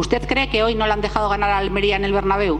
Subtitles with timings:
[0.00, 2.58] ¿Usted cree que hoy no le han dejado ganar a Almería en el Bernabéu?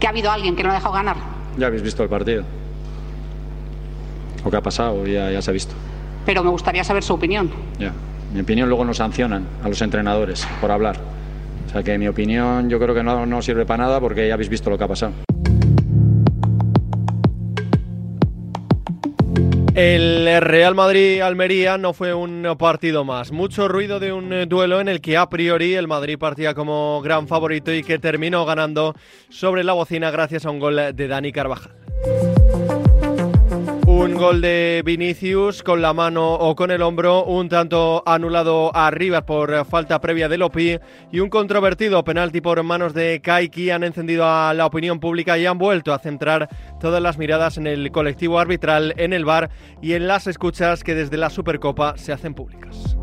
[0.00, 1.16] ¿Que ha habido alguien que no ha dejado ganar?
[1.58, 2.44] Ya habéis visto el partido.
[4.42, 5.74] Lo que ha pasado ya, ya se ha visto.
[6.24, 7.50] Pero me gustaría saber su opinión.
[7.78, 7.92] Ya.
[8.32, 10.96] Mi opinión luego no sancionan a los entrenadores por hablar.
[11.66, 14.32] O sea que mi opinión yo creo que no, no sirve para nada porque ya
[14.32, 15.12] habéis visto lo que ha pasado.
[19.80, 23.30] El Real Madrid-Almería no fue un partido más.
[23.30, 27.28] Mucho ruido de un duelo en el que a priori el Madrid partía como gran
[27.28, 28.96] favorito y que terminó ganando
[29.28, 31.87] sobre la bocina gracias a un gol de Dani Carvajal.
[33.98, 38.92] Un gol de Vinicius con la mano o con el hombro, un tanto anulado a
[39.26, 40.78] por falta previa de Lopi
[41.10, 45.46] y un controvertido penalti por manos de Kaiki han encendido a la opinión pública y
[45.46, 46.48] han vuelto a centrar
[46.78, 49.50] todas las miradas en el colectivo arbitral, en el bar
[49.82, 52.96] y en las escuchas que desde la Supercopa se hacen públicas.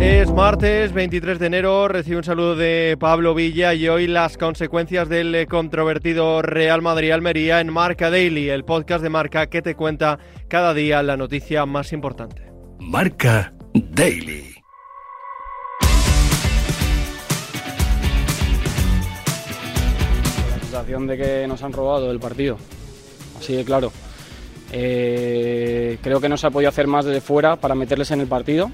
[0.00, 5.10] Es martes 23 de enero, recibe un saludo de Pablo Villa y hoy las consecuencias
[5.10, 10.72] del controvertido Real Madrid-Almería en Marca Daily, el podcast de Marca que te cuenta cada
[10.72, 12.50] día la noticia más importante.
[12.78, 14.54] Marca Daily.
[20.48, 22.56] La sensación de que nos han robado el partido,
[23.38, 23.92] así de claro.
[24.72, 28.28] Eh, creo que no se ha podido hacer más desde fuera para meterles en el
[28.28, 28.70] partido.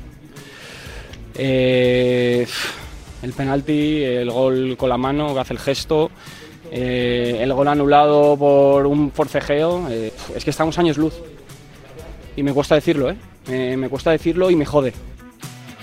[1.38, 2.46] Eh,
[3.22, 6.10] el penalti, el gol con la mano, que hace el gesto,
[6.70, 9.88] eh, el gol anulado por un forcejeo.
[9.90, 11.14] eh, es que estamos años luz.
[12.36, 13.16] Y me cuesta decirlo, ¿eh?
[13.76, 14.92] Me- cuesta decirlo y me jode.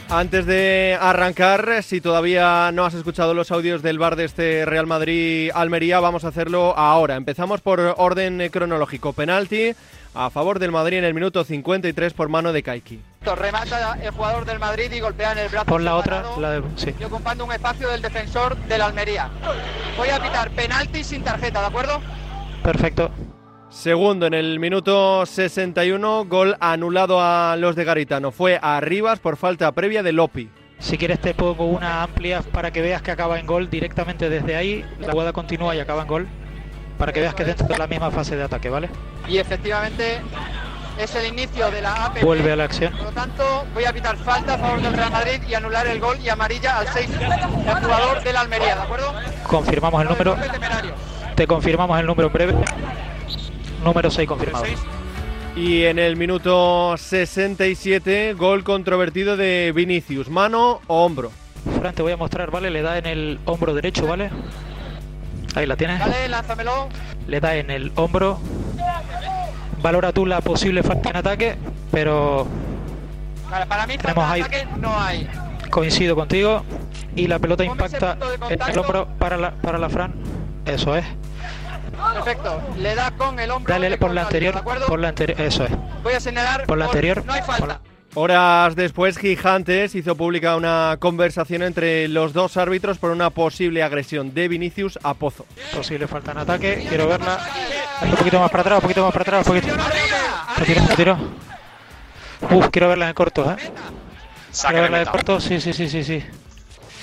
[0.09, 4.85] Antes de arrancar, si todavía no has escuchado los audios del bar de este Real
[4.85, 7.15] Madrid-Almería, vamos a hacerlo ahora.
[7.15, 9.13] Empezamos por orden cronológico.
[9.13, 9.71] Penalti
[10.13, 12.99] a favor del Madrid en el minuto 53 por mano de Kaiki.
[13.35, 15.65] Remata el jugador del Madrid y golpea en el brazo.
[15.65, 16.63] Pon la otra, la de.
[16.75, 16.93] Sí.
[16.99, 19.29] Y ocupando un espacio del defensor del Almería.
[19.97, 22.01] Voy a pitar penalti sin tarjeta, ¿de acuerdo?
[22.63, 23.11] Perfecto.
[23.69, 28.31] Segundo, en el minuto 61, gol anulado a los de Garitano.
[28.31, 30.49] Fue a Rivas por falta previa de Lopi.
[30.77, 34.55] Si quieres te pongo una amplia para que veas que acaba en gol directamente desde
[34.55, 34.85] ahí.
[34.99, 36.27] La jugada continúa y acaba en gol.
[37.03, 38.89] Para que veas que dentro de la misma fase de ataque, ¿vale?
[39.27, 40.21] Y efectivamente
[40.97, 42.23] es el inicio de la APP.
[42.23, 42.93] Vuelve a la acción.
[42.93, 45.99] Por lo tanto, voy a pitar falta a favor del Real Madrid y anular el
[45.99, 49.13] gol y amarilla al 6, el jugador del Almería, ¿de acuerdo?
[49.45, 50.37] Confirmamos el número.
[51.35, 52.55] Te confirmamos el número en breve.
[53.83, 54.63] Número 6 confirmado.
[55.57, 60.29] Y en el minuto 67, gol controvertido de Vinicius.
[60.29, 61.33] ¿Mano o hombro?
[61.81, 62.69] Fran, te voy a mostrar, ¿vale?
[62.69, 64.29] Le da en el hombro derecho, ¿vale?
[65.55, 65.99] Ahí la tienes.
[65.99, 66.89] Dale, lánzamelo.
[67.27, 68.39] Le da en el hombro.
[69.81, 71.57] Valora tú la posible falta en ataque,
[71.91, 72.47] pero
[73.49, 75.29] Para, para mí, Tenemos ahí- ataque no hay.
[75.69, 76.63] coincido contigo.
[77.15, 78.17] Y la pelota impacta
[78.49, 80.13] en el hombro para la, para la Fran.
[80.65, 81.05] Eso es.
[82.13, 82.59] Perfecto.
[82.79, 83.71] Le da con el hombro.
[83.73, 84.63] Dale por la anterior.
[84.63, 85.39] Por la anterior.
[85.39, 85.71] Eso es.
[86.01, 86.65] Voy a señalar.
[86.65, 87.23] por la anterior.
[87.25, 87.79] No hay falta.
[88.15, 94.35] Horas después, Gigantes hizo pública una conversación entre los dos árbitros por una posible agresión
[94.35, 95.47] de Vinicius a Pozo.
[95.73, 96.85] Posible falta en ataque.
[96.87, 97.39] Quiero verla.
[98.03, 99.47] Un poquito más para atrás, un poquito más para atrás.
[99.47, 99.75] Un poquito.
[100.57, 101.17] Retiro, retiro.
[102.51, 103.55] Uf, quiero verla en corto, ¿eh?
[104.61, 105.39] Quiero verla en corto.
[105.39, 106.23] Sí, sí, sí, sí, sí.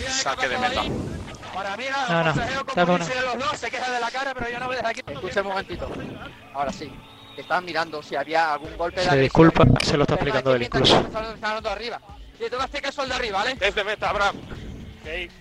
[0.06, 0.84] Saque de meta.
[0.84, 2.34] No, no,
[2.75, 3.04] dame una.
[3.04, 5.00] dice los dos, se queja de la cara, pero yo no voy desde aquí.
[5.06, 5.91] Escucha un momentito.
[6.54, 6.92] Ahora sí.
[7.35, 9.49] Que estaban mirando si había algún golpe de Se agresión.
[9.51, 10.99] disculpa, se lo está explicando él incluso.
[11.01, 12.01] mientras que están hablando arriba.
[12.45, 13.55] Y tú haces caso al de arriba, ¿vale?
[13.55, 14.37] Desde meta, Abraham.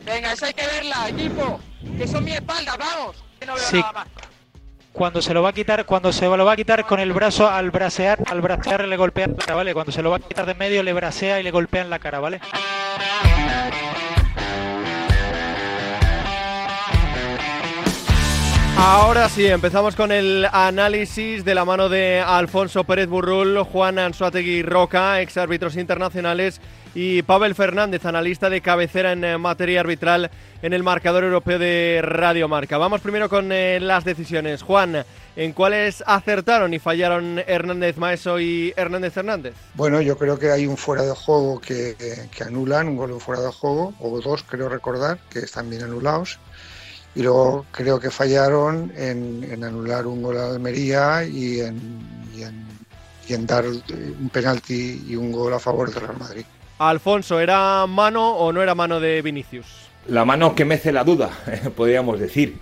[0.05, 1.59] Venga, esa hay que verla, equipo.
[1.97, 3.15] Que son mi espalda, vamos.
[3.39, 3.77] Que no veo Sí.
[3.79, 4.07] nada más.
[4.91, 7.49] Cuando se lo va a quitar, cuando se lo va a quitar con el brazo
[7.49, 9.73] al bracear, al bracear le golpea la cara, ¿vale?
[9.73, 11.99] Cuando se lo va a quitar de medio le bracea y le golpea en la
[11.99, 12.41] cara, ¿vale?
[18.81, 24.63] Ahora sí, empezamos con el análisis de la mano de Alfonso Pérez Burrul, Juan Anzuategui
[24.63, 26.61] Roca, ex árbitros internacionales,
[26.95, 31.99] y Pavel Fernández, analista de cabecera en eh, materia arbitral en el marcador europeo de
[32.01, 32.77] Radio Marca.
[32.77, 34.63] Vamos primero con eh, las decisiones.
[34.63, 35.03] Juan,
[35.35, 39.55] ¿en cuáles acertaron y fallaron Hernández Maeso y Hernández Hernández?
[39.75, 41.97] Bueno, yo creo que hay un fuera de juego que,
[42.45, 46.39] anulan, un gol fuera de juego, o dos creo recordar, que están bien anulados.
[47.15, 51.79] Y luego creo que fallaron en, en anular un gol a Almería y en,
[52.35, 52.65] y en,
[53.27, 56.45] y en dar un penalti y un gol a favor del Real Madrid.
[56.77, 59.65] Alfonso, ¿era mano o no era mano de Vinicius?
[60.07, 61.29] La mano que mece la duda,
[61.75, 62.57] podríamos decir.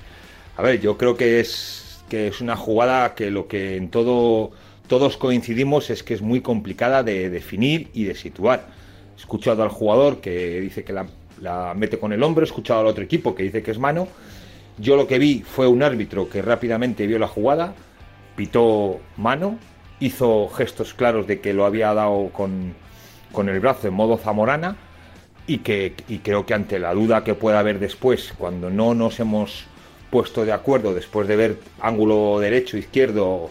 [0.55, 4.51] A ver, yo creo que es que es una jugada que lo que en todo
[4.87, 8.67] todos coincidimos es que es muy complicada de definir y de situar.
[9.17, 11.05] He escuchado al jugador que dice que la
[11.41, 14.07] la mete con el hombro, he escuchado al otro equipo que dice que es mano.
[14.77, 17.73] Yo lo que vi fue un árbitro que rápidamente vio la jugada,
[18.35, 19.57] pitó mano,
[19.99, 22.73] hizo gestos claros de que lo había dado con,
[23.31, 24.75] con el brazo en modo zamorana
[25.47, 29.19] y que y creo que ante la duda que pueda haber después, cuando no nos
[29.19, 29.65] hemos
[30.11, 33.49] puesto de acuerdo después de ver ángulo derecho, izquierdo,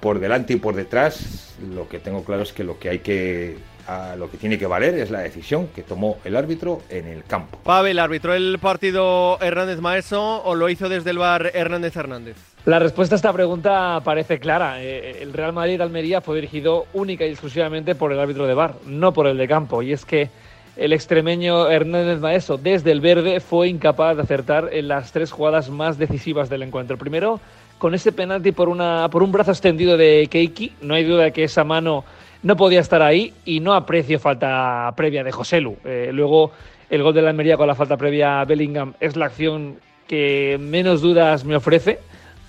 [0.00, 3.56] por delante y por detrás, lo que tengo claro es que lo que hay que
[3.86, 7.24] a lo que tiene que valer es la decisión que tomó el árbitro en el
[7.24, 7.58] campo.
[7.64, 12.36] Pavel, ¿arbitró el partido Hernández Maeso o lo hizo desde el bar Hernández Hernández?
[12.64, 14.82] La respuesta a esta pregunta parece clara.
[14.82, 19.12] Eh, el Real Madrid-Almería fue dirigido única y exclusivamente por el árbitro de bar, no
[19.12, 19.82] por el de campo.
[19.82, 20.30] Y es que
[20.76, 25.70] el extremeño Hernández Maeso, desde el verde, fue incapaz de acertar en las tres jugadas
[25.70, 26.96] más decisivas del encuentro.
[26.96, 27.40] Primero,
[27.82, 30.72] con ese penalti por, una, por un brazo extendido de Keiki.
[30.82, 32.04] No hay duda de que esa mano
[32.42, 35.76] no podía estar ahí y no aprecio falta previa de Joselu.
[35.84, 36.52] Eh, luego,
[36.90, 39.76] el gol de la Almería con la falta previa a Bellingham es la acción
[40.08, 42.00] que menos dudas me ofrece,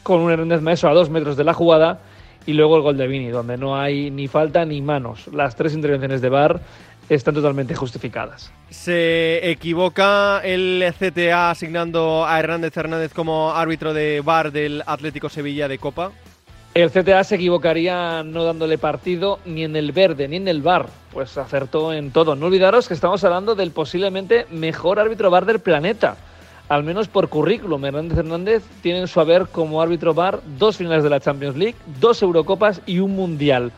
[0.02, 2.00] con un Hernández Maeso a dos metros de la jugada.
[2.46, 5.28] Y luego el gol de Vini, donde no hay ni falta ni manos.
[5.28, 6.60] Las tres intervenciones de VAR
[7.08, 8.52] están totalmente justificadas.
[8.70, 15.70] ¿Se equivoca el CTA asignando a Hernández Hernández como árbitro de VAR del Atlético Sevilla
[15.70, 16.12] de Copa?
[16.74, 20.88] El CTA se equivocaría no dándole partido ni en el verde ni en el VAR,
[21.12, 22.36] pues acertó en todo.
[22.36, 26.18] No olvidaros que estamos hablando del posiblemente mejor árbitro VAR del planeta,
[26.70, 27.86] al menos por currículum.
[27.86, 31.76] Hernández Hernández tiene en su haber como árbitro VAR dos finales de la Champions League,
[32.00, 33.72] dos Eurocopas y un Mundial.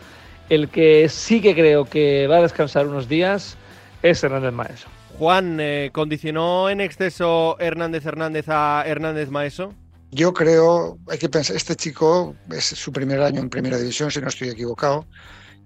[0.48, 3.58] El que sí que creo que va a descansar unos días
[4.04, 4.88] es Hernández Maeso.
[5.20, 9.74] Juan, eh, ¿condicionó en exceso Hernández Hernández a Hernández Maeso?
[10.12, 14.22] Yo creo, hay que pensar, este chico es su primer año en primera división, si
[14.22, 15.06] no estoy equivocado,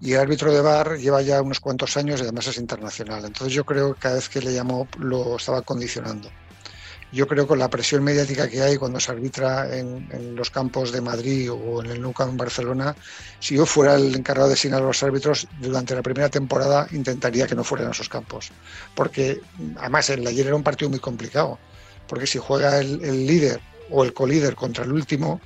[0.01, 3.25] y el árbitro de bar lleva ya unos cuantos años y además es internacional.
[3.25, 6.29] Entonces yo creo que cada vez que le llamó lo estaba condicionando.
[7.11, 10.91] Yo creo que con la presión mediática que hay cuando se arbitra en, los campos
[10.91, 12.95] de Madrid o en el Nou en Barcelona,
[13.39, 17.47] si yo fuera el encargado de asignar a los árbitros durante la primera temporada intentaría
[17.47, 18.51] que no fueran a esos campos.
[18.95, 19.41] Porque
[19.77, 21.57] además el ayer era un partido muy complicado.
[22.07, 23.59] Porque si juega el líder
[23.91, 25.41] o el colíder contra el último,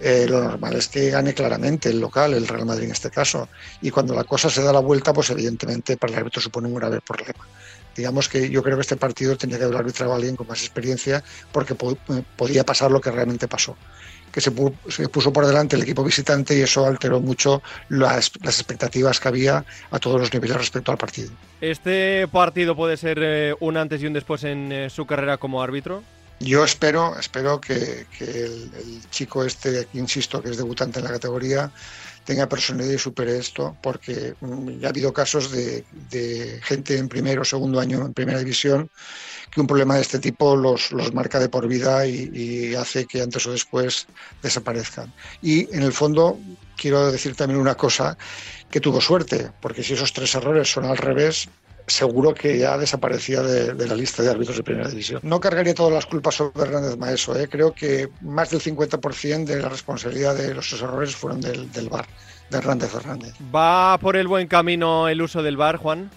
[0.00, 3.48] eh, lo normal es que gane claramente el local, el Real Madrid en este caso.
[3.80, 6.74] Y cuando la cosa se da la vuelta, pues evidentemente para el árbitro supone un
[6.74, 7.46] grave problema.
[7.96, 10.60] Digamos que yo creo que este partido tenía que haber arbitrado a alguien con más
[10.60, 11.22] experiencia
[11.52, 13.76] porque eh, podía pasar lo que realmente pasó
[14.32, 19.28] que se, puso por delante el equipo visitante y eso alteró mucho las, expectativas que
[19.28, 21.30] había a todos los niveles respecto al partido.
[21.60, 26.02] ¿Este partido puede ser eh, un antes y un después en su carrera como árbitro?
[26.44, 28.70] Yo espero, espero que, el,
[29.10, 31.72] chico este, insisto, que es debutante en la categoría,
[32.24, 35.84] tenga personalidad y supere esto, porque mm, ya ha habido casos de,
[36.62, 38.90] gente en primero o segundo año en primera división
[39.50, 43.22] que un problema de este tipo los, los marca de por vida y, hace que
[43.22, 44.06] antes o después
[44.42, 45.14] desaparezcan.
[45.40, 46.38] Y en el fondo,
[46.76, 48.18] quiero decir también una cosa,
[48.70, 51.48] que tuvo suerte, porque si esos tres errores son al revés,
[51.86, 55.20] seguro que ya desaparecía de, la lista de árbitros de primera división.
[55.22, 57.38] No cargaría todas las culpas sobre Hernández Maeso.
[57.38, 57.48] ¿eh?
[57.48, 62.06] Creo que más del 50% de la responsabilidad de los errores fueron del, del VAR,
[62.50, 63.34] de Hernández Hernández.
[63.54, 66.10] ¿Va por el buen camino el uso del VAR, Juan?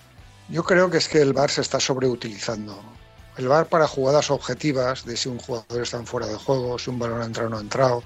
[0.50, 2.96] Yo creo que es que el VAR se está sobreutilizando.
[3.38, 6.97] El VAR para jugadas objetivas, de si un jugador está fuera de juego, si un
[6.97, 8.04] balón ha entrado o no ha entrado,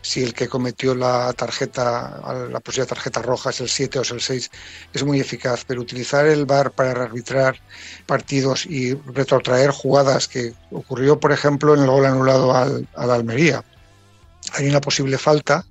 [0.00, 4.10] si el que cometió la tarjeta, la posible tarjeta roja es el 7 o es
[4.10, 4.50] el 6,
[4.94, 5.64] es muy eficaz.
[5.66, 7.60] Pero utilizar el VAR para arbitrar
[8.06, 13.62] partidos y retrotraer jugadas que ocurrió, por ejemplo, en el gol anulado al, al Almería.
[14.54, 15.66] Hay una posible falta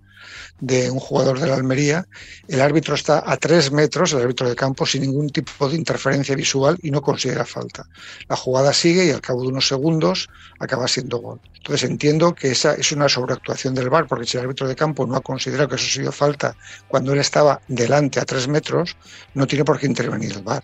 [0.60, 2.06] de un jugador de la Almería,
[2.48, 6.36] el árbitro está a tres metros, el árbitro de campo, sin ningún tipo de interferencia
[6.36, 7.86] visual y no considera falta.
[8.28, 11.40] La jugada sigue y al cabo de unos segundos acaba siendo gol.
[11.58, 15.06] Entonces entiendo que esa es una sobreactuación del VAR, porque si el árbitro de campo
[15.06, 16.56] no ha considerado que eso ha sido falta
[16.88, 18.96] cuando él estaba delante a tres metros,
[19.34, 20.64] no tiene por qué intervenir el VAR.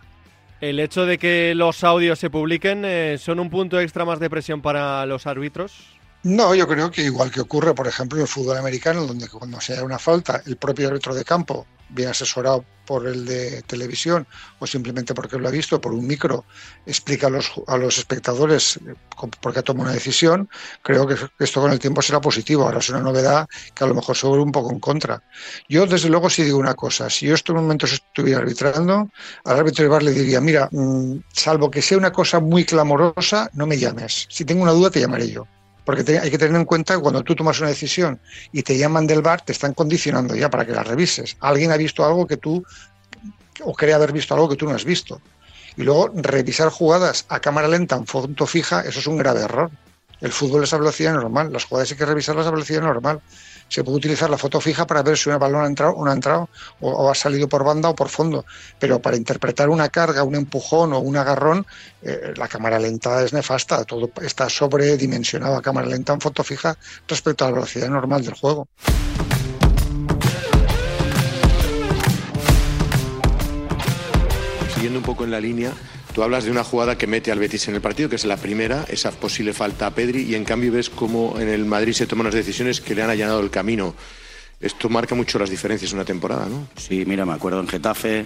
[0.62, 4.30] ¿El hecho de que los audios se publiquen eh, son un punto extra más de
[4.30, 5.95] presión para los árbitros?
[6.26, 9.62] No, yo creo que igual que ocurre, por ejemplo, en el fútbol americano, donde cuando
[9.62, 14.28] se da una falta, el propio árbitro de campo, bien asesorado por el de televisión
[14.58, 16.44] o simplemente porque lo ha visto por un micro,
[16.84, 18.96] explica a los, a los espectadores eh,
[19.40, 20.50] por qué toma una decisión,
[20.82, 22.64] creo que esto con el tiempo será positivo.
[22.64, 25.22] Ahora es una novedad que a lo mejor se un poco en contra.
[25.70, 27.08] Yo, desde luego, sí digo una cosa.
[27.08, 29.12] Si yo estos momentos estuviera arbitrando,
[29.44, 33.50] al árbitro de bar le diría, mira, mm, salvo que sea una cosa muy clamorosa,
[33.54, 34.26] no me llames.
[34.30, 35.48] Si tengo una duda, te llamaré yo.
[35.86, 38.20] Porque hay que tener en cuenta que cuando tú tomas una decisión
[38.52, 41.38] y te llaman del bar, te están condicionando ya para que la revises.
[41.40, 42.64] Alguien ha visto algo que tú,
[43.64, 45.22] o cree haber visto algo que tú no has visto.
[45.78, 49.70] Y luego revisar jugadas a cámara lenta en foto fija, eso es un grave error.
[50.22, 53.22] El fútbol es a velocidad normal, las jugadas hay que revisarlas a velocidad normal.
[53.68, 56.12] Se puede utilizar la foto fija para ver si un balón ha entrado o no
[56.12, 56.50] ha entrado,
[56.82, 58.46] o, ha salido por banda o por fondo.
[58.80, 61.66] Pero para interpretar una carga, un empujón o un agarrón,
[62.04, 63.84] eh, la cámara lenta es nefasta.
[63.84, 68.36] Todo está sobredimensionado a cámara lenta en foto fija respecto a la velocidad normal del
[68.36, 68.68] juego.
[74.76, 75.74] Siguiendo un poco en la línea,
[76.16, 78.38] tú hablas de una jugada que mete al Betis en el partido, que es la
[78.38, 82.08] primera, esa posible falta a Pedri, y en cambio ves cómo en el Madrid se
[82.08, 83.94] toman unas decisiones que le han allanado el camino.
[84.62, 86.70] Esto marca mucho las diferencias en una temporada, ¿no?
[86.78, 88.26] Sí, mira, me acuerdo en Getafe,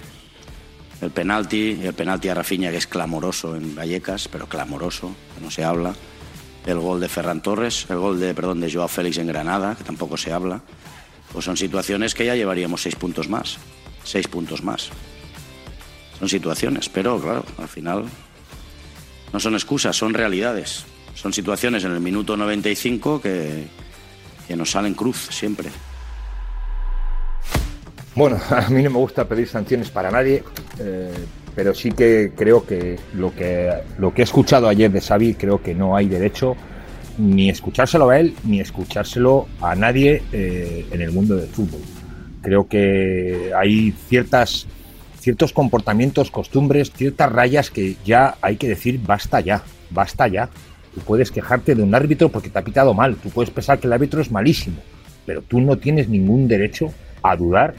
[1.00, 5.64] el penalti, el penalti a Rafinha que es clamoroso en Vallecas, pero clamoroso, no se
[5.64, 5.92] habla.
[6.66, 9.82] El gol de Ferran Torres, el gol de, perdón, de Joao Félix en Granada, que
[9.82, 10.62] tampoco se habla.
[11.32, 13.58] Pues son situaciones que ya llevaríamos seis puntos más,
[14.04, 14.92] seis puntos más.
[16.20, 18.04] Son situaciones, pero claro, al final
[19.32, 20.84] no son excusas, son realidades.
[21.14, 23.64] Son situaciones en el minuto 95 que,
[24.46, 25.70] que nos salen cruz siempre.
[28.14, 30.44] Bueno, a mí no me gusta pedir sanciones para nadie,
[30.78, 31.12] eh,
[31.54, 35.62] pero sí que creo que lo, que lo que he escuchado ayer de Xavi, creo
[35.62, 36.56] que no hay derecho
[37.18, 41.80] ni escuchárselo a él, ni escuchárselo a nadie eh, en el mundo del fútbol.
[42.42, 44.66] Creo que hay ciertas,
[45.20, 50.48] ciertos comportamientos, costumbres, ciertas rayas que ya hay que decir basta ya, basta ya.
[50.94, 53.86] Tú puedes quejarte de un árbitro porque te ha pitado mal, tú puedes pensar que
[53.86, 54.78] el árbitro es malísimo,
[55.26, 57.74] pero tú no tienes ningún derecho a dudar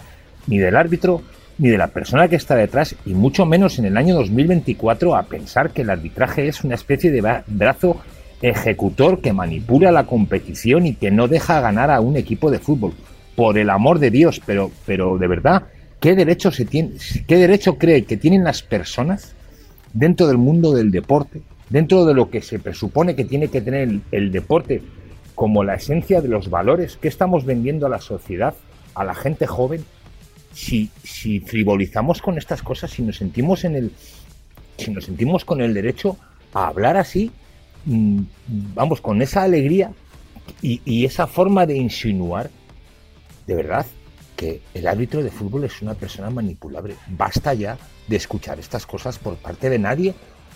[0.48, 1.22] ni del árbitro
[1.58, 5.24] ni de la persona que está detrás y mucho menos en el año 2024 a
[5.24, 7.98] pensar que el arbitraje es una especie de brazo
[8.42, 12.94] ejecutor que manipula la competición y que no deja ganar a un equipo de fútbol.
[13.36, 15.64] Por el amor de Dios, pero, pero de verdad,
[16.02, 16.66] ¿qué derecho se
[17.78, 19.34] cree que tienen las personas
[19.94, 24.02] dentro del mundo del deporte, dentro de lo que se presupone que tiene que tener
[24.12, 24.82] el, deporte
[25.36, 28.56] como la esencia de los valores que estamos vendiendo a la sociedad,
[28.96, 29.86] a la gente joven?
[30.54, 30.90] Si,
[31.46, 33.64] frivolizamos con estas cosas, si nos sentimos
[35.46, 36.18] con el derecho
[36.54, 37.32] a hablar así,
[37.86, 38.22] mm,
[38.74, 39.92] vamos, con esa alegría
[40.62, 42.50] y, esa forma de insinuar,
[43.48, 43.86] de verdad,
[44.42, 46.96] que el árbitro de fútbol es una persona manipulable.
[47.10, 50.16] Basta ya de escuchar estas cosas por parte de nadie,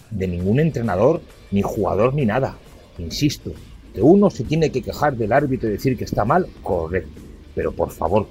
[0.09, 2.55] de ningún entrenador, ni jugador, ni nada.
[2.97, 3.51] Insisto,
[3.93, 7.21] que uno se tiene que quejar del árbitro y decir que está mal, correcto.
[7.53, 8.25] Pero por favor,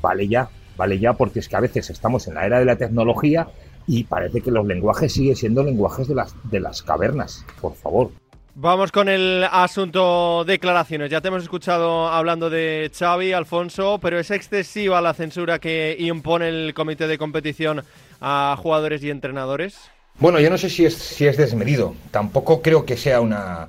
[0.00, 2.76] vale ya, vale ya, porque es que a veces estamos en la era de la
[2.76, 3.48] tecnología
[3.88, 8.12] y parece que los lenguajes siguen siendo lenguajes de las, de las cavernas, por favor.
[8.60, 11.12] Vamos con el asunto declaraciones.
[11.12, 16.48] Ya te hemos escuchado hablando de Xavi, Alfonso, pero es excesiva la censura que impone
[16.48, 17.84] el comité de competición
[18.20, 19.78] a jugadores y entrenadores.
[20.18, 21.94] Bueno, yo no sé si es, si es desmedido.
[22.10, 23.68] Tampoco creo que sea una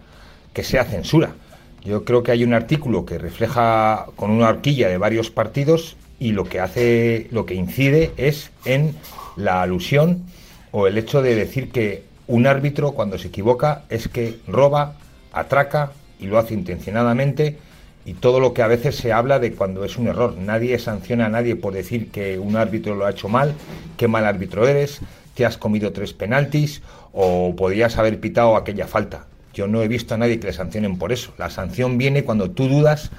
[0.53, 1.35] que sea censura.
[1.83, 6.31] Yo creo que hay un artículo que refleja con una horquilla de varios partidos y
[6.31, 8.95] lo que hace, lo que incide es en
[9.35, 10.23] la alusión
[10.71, 14.93] o el hecho de decir que un árbitro cuando se equivoca es que roba,
[15.33, 17.57] atraca y lo hace intencionadamente
[18.05, 20.37] y todo lo que a veces se habla de cuando es un error.
[20.37, 23.55] Nadie sanciona a nadie por decir que un árbitro lo ha hecho mal,
[23.97, 24.99] qué mal árbitro eres,
[25.33, 26.83] te has comido tres penaltis
[27.13, 29.25] o podías haber pitado aquella falta.
[29.55, 31.33] Yo no he visto a nadie que le sancionen por eso.
[31.39, 33.09] La sanción viene cuando tú dudas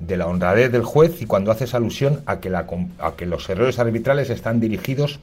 [0.00, 2.66] de la honradez del juez y cuando haces alusión a que, la,
[2.98, 5.20] a que los errores arbitrales están dirigidos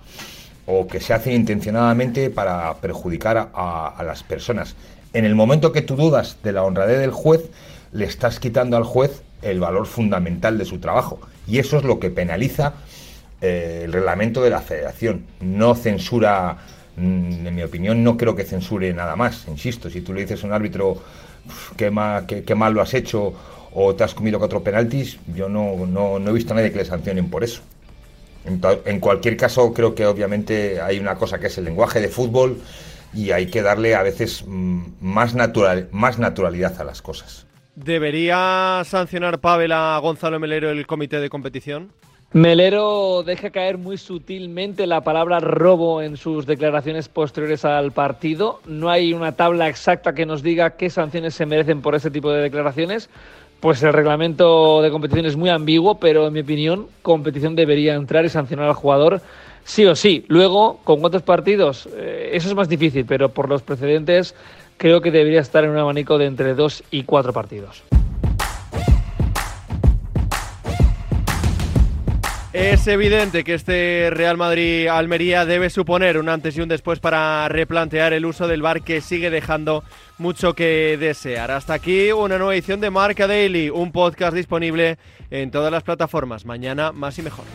[0.65, 4.75] o que se hacen intencionadamente para perjudicar a, a, las personas.
[5.13, 7.49] En el momento que tú dudas de la honradez del juez,
[7.91, 11.19] le estás quitando al juez el valor fundamental de su trabajo.
[11.47, 12.73] Y eso es lo que penaliza
[13.41, 15.25] eh, el reglamento de la federación.
[15.41, 16.57] No censura,
[16.95, 19.47] mm, en mi opinión, no creo que censure nada más.
[19.47, 20.97] Insisto, si tú le dices a un árbitro
[21.75, 23.33] qué, mal, qué, qué mal lo has hecho
[23.73, 26.77] o te has comido cuatro penaltis, yo no, no, no he visto a nadie que
[26.77, 27.61] le sancionen por eso.
[28.45, 32.61] En cualquier caso, creo que obviamente hay una cosa que es el lenguaje de fútbol
[33.13, 37.45] y hay que darle a veces mm, más, natural, más naturalidad a las cosas.
[37.75, 41.91] ¿Debería sancionar Pavel a Gonzalo Melero el comité de competición?
[42.33, 48.59] Melero deja caer muy sutilmente la palabra robo en sus declaraciones posteriores al partido.
[48.65, 52.31] No hay una tabla exacta que nos diga qué sanciones se merecen por ese tipo
[52.31, 53.07] de declaraciones.
[53.63, 58.25] Pues el reglamento de competición es muy ambiguo, pero en mi opinión, competición debería entrar
[58.25, 59.21] y sancionar al jugador
[59.63, 60.25] sí o sí.
[60.27, 61.87] Luego, ¿con cuántos partidos?
[61.95, 64.35] Eh, eso es más difícil, pero por los precedentes
[64.75, 67.81] creo que debería estar en un abanico de entre dos y cuatro partidos.
[72.53, 78.13] Es evidente que este Real Madrid-Almería debe suponer un antes y un después para replantear
[78.13, 79.83] el uso del bar que sigue dejando
[80.19, 81.49] mucho que desear.
[81.49, 84.99] Hasta aquí una nueva edición de Marca Daily, un podcast disponible
[85.31, 86.45] en todas las plataformas.
[86.45, 87.45] Mañana más y mejor.